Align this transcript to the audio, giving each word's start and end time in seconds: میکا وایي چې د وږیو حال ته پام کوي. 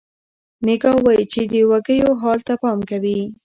میکا 0.65 0.91
وایي 1.03 1.25
چې 1.33 1.41
د 1.51 1.53
وږیو 1.69 2.09
حال 2.21 2.39
ته 2.47 2.53
پام 2.61 2.79
کوي. 2.89 3.19